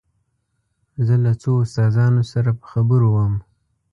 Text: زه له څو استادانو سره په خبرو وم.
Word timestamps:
زه 1.05 1.15
له 1.25 1.31
څو 1.41 1.51
استادانو 1.63 2.21
سره 2.31 2.49
په 2.59 2.65
خبرو 2.71 3.07
وم. 3.15 3.33